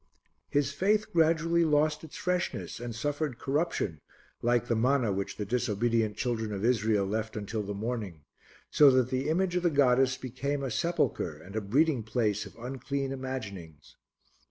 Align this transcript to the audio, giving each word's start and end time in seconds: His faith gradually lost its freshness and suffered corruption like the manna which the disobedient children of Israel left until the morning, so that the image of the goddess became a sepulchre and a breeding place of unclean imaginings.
His 0.49 0.71
faith 0.71 1.13
gradually 1.13 1.63
lost 1.63 2.03
its 2.03 2.17
freshness 2.17 2.79
and 2.79 2.95
suffered 2.95 3.37
corruption 3.37 4.01
like 4.41 4.65
the 4.67 4.75
manna 4.75 5.13
which 5.13 5.37
the 5.37 5.45
disobedient 5.45 6.17
children 6.17 6.51
of 6.51 6.65
Israel 6.65 7.05
left 7.05 7.37
until 7.37 7.61
the 7.61 7.75
morning, 7.75 8.23
so 8.71 8.89
that 8.89 9.11
the 9.11 9.29
image 9.29 9.55
of 9.55 9.61
the 9.61 9.69
goddess 9.69 10.17
became 10.17 10.63
a 10.63 10.71
sepulchre 10.71 11.39
and 11.39 11.55
a 11.55 11.61
breeding 11.61 12.01
place 12.01 12.47
of 12.47 12.57
unclean 12.57 13.11
imaginings. 13.11 13.95